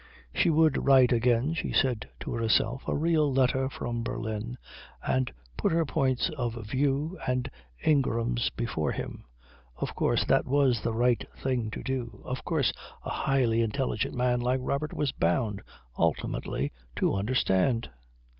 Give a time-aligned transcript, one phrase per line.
[0.33, 4.57] She would write again, she said to herself, a real letter from Berlin
[5.05, 7.47] and put her points of view and
[7.83, 9.25] Ingram's before him.
[9.77, 12.19] Of course that was the right thing to do.
[12.25, 12.73] Of course
[13.05, 15.61] a highly intelligent man like Robert was bound
[15.99, 17.87] ultimately to understand.